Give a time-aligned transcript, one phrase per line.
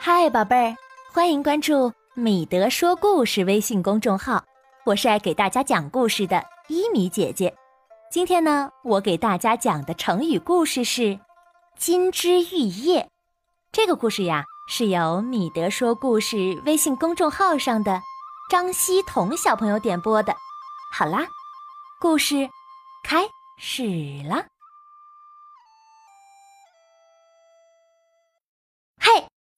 [0.00, 0.76] 嗨，宝贝儿，
[1.12, 4.44] 欢迎关注米德说故事微信公众号，
[4.86, 7.52] 我是爱给大家讲故事的伊米姐姐。
[8.08, 11.18] 今天呢，我给大家讲的成语故事是
[11.76, 13.10] “金枝玉叶”。
[13.72, 18.00] 这个故事呀，是由米德说故事微信公众号上的
[18.48, 20.32] 张希彤小朋友点播的。
[20.92, 21.26] 好啦，
[22.00, 22.48] 故事
[23.02, 23.28] 开
[23.58, 23.82] 始
[24.28, 24.46] 了。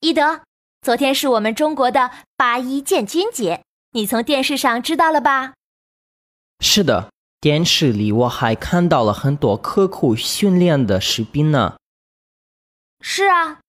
[0.00, 0.40] 伊德，
[0.80, 5.52] 昨天是我们中国的八一建军节，你从电视上知道了吧？
[6.60, 11.76] 是的，电视里我还看到了很多刻苦训练的士兵呢。
[13.02, 13.60] 是啊。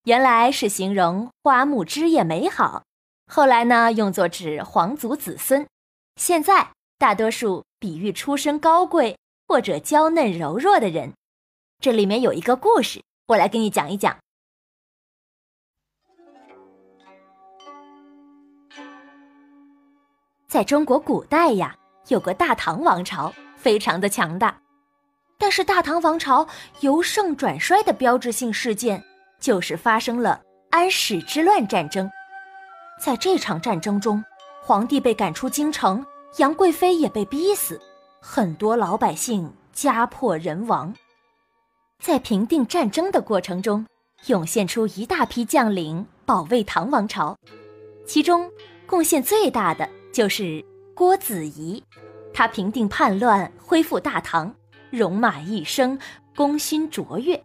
[0.05, 2.85] 原来是形容花木枝叶美好，
[3.27, 5.67] 后来呢用作指皇族子孙，
[6.17, 11.13] 现在大多数比喻出身高贵或者娇嫩柔弱的人。
[11.79, 14.17] 这里面有一个故事，我来给你讲一讲。
[20.49, 21.77] 在中国古代呀，
[22.09, 24.59] 有个大唐王朝，非常的强大。
[25.39, 26.47] 但是大唐王朝
[26.81, 29.03] 由盛转衰的标志性事件，
[29.39, 32.11] 就是发生了安史之乱战争。
[33.01, 34.25] 在这场战争中，
[34.63, 36.05] 皇帝被赶出京城，
[36.39, 37.81] 杨贵妃也被逼死，
[38.21, 40.95] 很多老百姓家破人亡。
[42.03, 43.87] 在平定战争的过程中，
[44.27, 47.37] 涌现出一大批将领保卫唐王朝，
[48.07, 48.51] 其中
[48.87, 50.65] 贡献最大的就是
[50.95, 51.83] 郭子仪，
[52.33, 54.55] 他平定叛乱，恢复大唐。
[54.91, 55.99] 戎马一生，
[56.35, 57.43] 功勋卓越，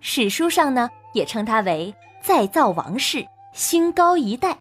[0.00, 4.58] 史书上呢也称他为再造王室，兴高一代。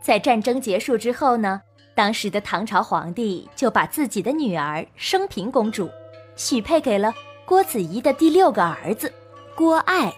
[0.00, 1.60] 在战争结束之后呢，
[1.94, 5.88] 当时的唐朝皇帝就把自己的女儿升平公主
[6.36, 7.12] 许配给了
[7.46, 9.12] 郭子仪的第六个儿子
[9.54, 10.12] 郭爱。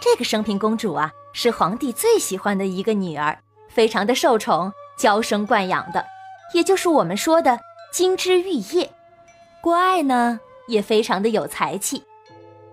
[0.00, 3.38] 这个升平公主啊，是皇帝最喜欢的一个女儿，
[3.68, 6.04] 非常的受宠，娇生惯养的，
[6.52, 7.58] 也就是我们说的
[7.92, 8.90] 金枝玉叶。
[9.66, 10.38] 郭爱呢
[10.68, 12.00] 也非常的有才气，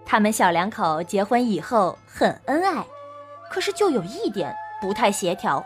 [0.05, 2.85] 他们小两口结婚以后很恩爱，
[3.49, 5.65] 可是就有一点不太协调，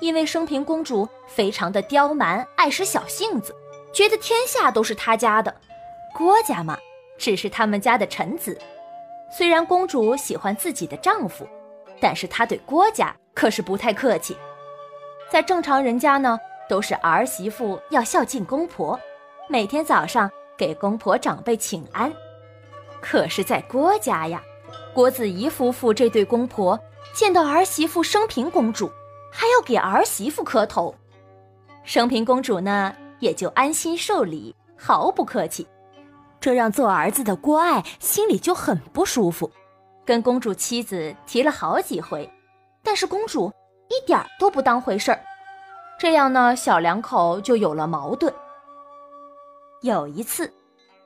[0.00, 3.52] 因为升平公主非常的刁蛮，爱使小性子，
[3.92, 5.52] 觉得天下都是她家的，
[6.16, 6.78] 郭家嘛
[7.18, 8.56] 只是他们家的臣子。
[9.36, 11.44] 虽然公主喜欢自己的丈夫，
[12.00, 14.36] 但是她对郭家可是不太客气。
[15.28, 16.38] 在正常人家呢，
[16.68, 18.96] 都是儿媳妇要孝敬公婆，
[19.48, 20.30] 每天早上。
[20.56, 22.12] 给公婆长辈请安，
[23.00, 24.42] 可是，在郭家呀，
[24.92, 26.78] 郭子仪夫妇这对公婆
[27.14, 28.90] 见到儿媳妇升平公主，
[29.32, 30.94] 还要给儿媳妇磕头。
[31.82, 35.66] 升平公主呢，也就安心受礼，毫不客气。
[36.40, 39.50] 这让做儿子的郭爱心里就很不舒服，
[40.04, 42.30] 跟公主妻子提了好几回，
[42.82, 43.52] 但是公主
[43.88, 45.20] 一点都不当回事儿。
[45.98, 48.32] 这样呢，小两口就有了矛盾。
[49.84, 50.50] 有一次，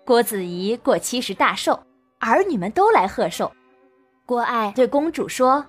[0.04, 1.80] 郭子仪过七十大寿，
[2.20, 3.50] 儿女们都来贺寿。
[4.24, 5.66] 郭爱对公主说：“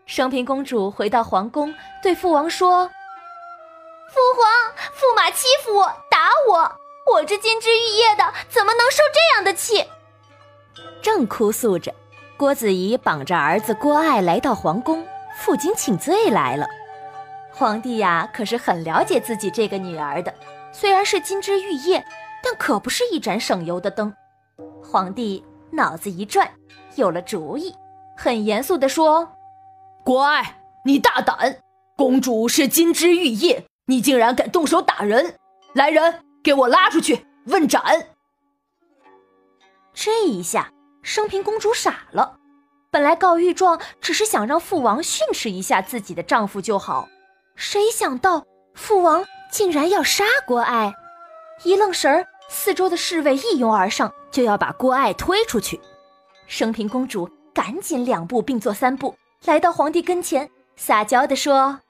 [0.07, 2.87] 升平公主回到皇宫，对父王说
[4.09, 6.73] ：“父皇，驸马欺负我，打我，
[7.13, 9.85] 我这金枝玉叶的怎么能受这样的气？”
[11.03, 11.95] 正哭诉着，
[12.39, 15.07] 郭子仪绑着儿子郭爱来到皇宫，
[15.37, 16.67] 负荆请罪来了。
[17.53, 20.33] 皇帝呀，可是很了解自己这个女儿的，
[20.73, 22.03] 虽然是金枝玉叶，
[22.49, 24.15] 但可不是一盏省油的灯。
[24.81, 26.49] 皇帝脑子一转。
[26.95, 27.75] 有了主意，
[28.17, 29.29] 很严肃地说
[30.05, 31.59] ：“国爱，你大胆！
[31.97, 35.35] 公主是金枝玉叶，你竟然敢动手打人！
[35.75, 37.83] 来人，给我拉出去问斩！”
[39.93, 40.71] 这一下，
[41.03, 42.37] 生平公主傻了。
[42.93, 47.09] 本来告御状只是想让父王训斥一下自己的丈夫就好，
[47.57, 50.95] 谁想到父王竟然要杀国爱！
[51.65, 55.81] 一愣神儿，四周的侍卫一拥而上，就要把郭爱推出去。
[56.47, 61.81] 升平公主赶紧两步并作三步，来到皇帝跟前，撒娇地说：“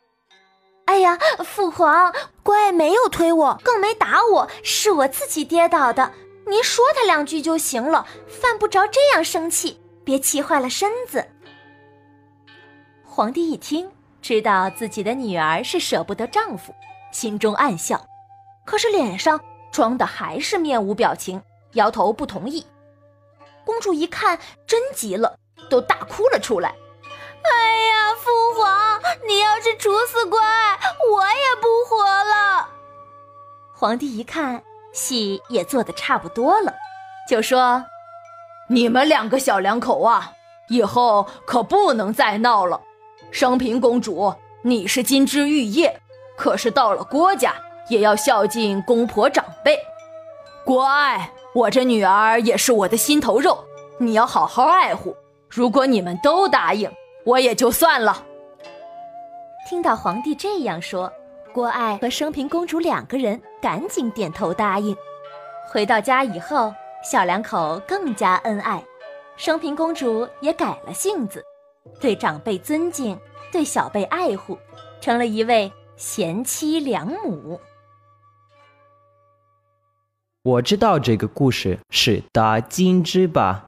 [0.87, 6.13] 哎呀，父皇，郭爱没有推我，更没打我，是我自己跌倒的。
[6.47, 11.27] 您说他两句就行了，犯不着这样生气，别气坏了身子。”
[13.05, 13.91] 皇帝一听，
[14.23, 16.75] 知道自己的女儿是舍不得丈夫，
[17.13, 18.07] 心中暗笑，
[18.65, 19.41] 可是脸上
[19.77, 21.43] 装的还是面无表情，
[21.73, 22.67] 摇头不同意。
[23.63, 25.37] 公主一看，真急了，
[25.69, 26.71] 都大哭了出来。
[26.71, 32.71] 哎呀，父皇，你要是处死乖，我也不活了。
[33.75, 34.63] 皇帝一看，
[34.95, 36.73] 戏也做的差不多了，
[37.29, 37.85] 就说
[38.71, 40.33] ：“你们两个小两口啊，
[40.71, 42.81] 以后可不能再闹了。
[43.31, 44.33] 升平公主，
[44.63, 46.01] 你是金枝玉叶，
[46.35, 47.55] 可是到了郭家，
[47.89, 49.79] 也要孝敬公婆长辈。
[50.65, 53.65] 郭爱。”我这女儿也是我的心头肉，
[53.97, 55.17] 你要好好爱护。
[55.49, 56.93] 如果你们都答应，
[57.25, 58.23] 我也就算了。
[59.67, 61.11] 听到皇帝这样说，
[61.55, 64.95] 郭爱和升平公主两个人赶紧点头答应。
[65.73, 68.85] 回到家以后，小两口更加恩爱，
[69.39, 71.43] 升平公主也改了性子，
[71.99, 73.19] 对长辈尊敬，
[73.51, 74.59] 对小辈爱护，
[75.01, 77.59] 成了一位贤妻良母。
[80.47, 83.67] 我知道这个故事是打金枝吧？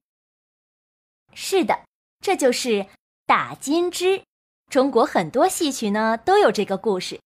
[1.35, 1.81] 是的，
[2.21, 2.87] 这就是
[3.27, 4.23] 打金枝。
[4.71, 7.19] 中国很多戏曲呢都有这个故事。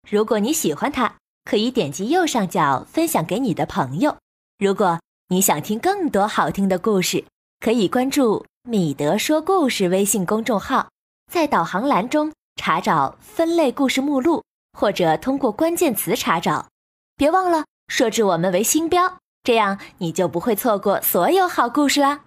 [0.09, 4.17] 如果你喜欢它，可以点击右上角分享给你的朋友。
[4.61, 7.25] 如果你想听更多好听的故事，
[7.59, 10.91] 可以关注“米德说故事”微信公众号，
[11.29, 14.45] 在导航栏中查找分类故事目录，
[14.79, 16.69] 或者通过关键词查找。
[17.17, 22.21] 别忘了设置我们为星标，这样你就不会错过所有好故事啦。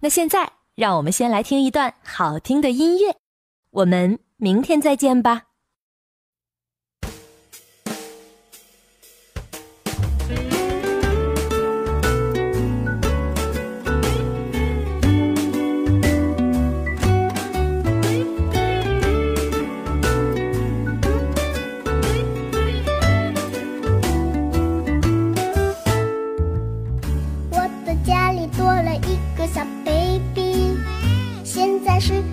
[0.00, 3.14] 那现在，让我们先来听一段好听的音乐，
[3.78, 5.44] 我们明天再见吧。
[27.52, 30.76] 我的家里多了一个小 baby
[31.44, 32.24] 现在是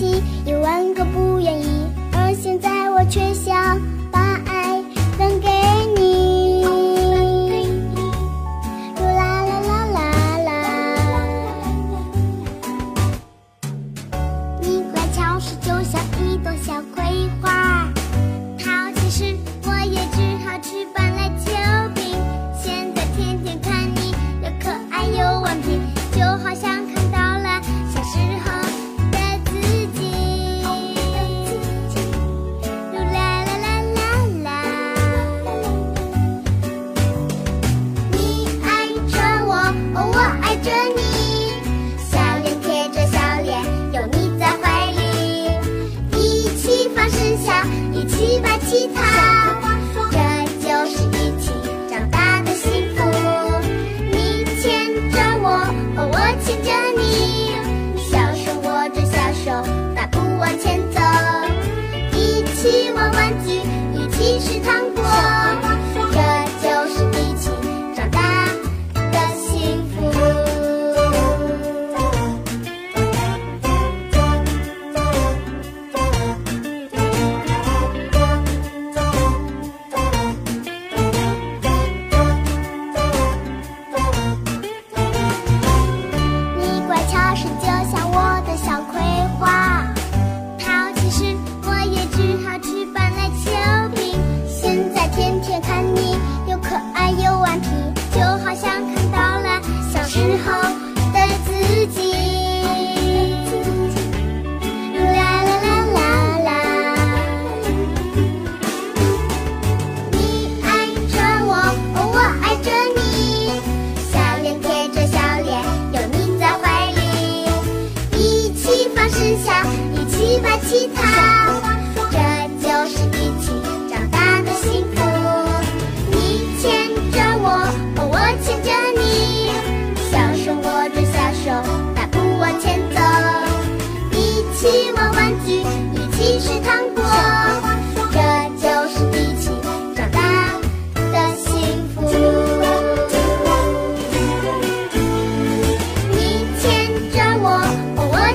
[0.00, 1.27] 一万个不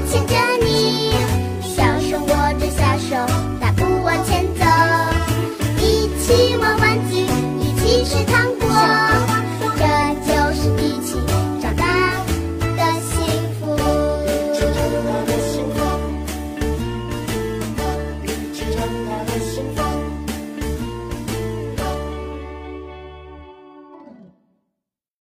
[0.06, 1.23] 牵着你